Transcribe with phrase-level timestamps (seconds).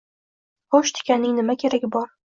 [0.75, 2.15] Xo‘sh, tikanning nima keragi bor?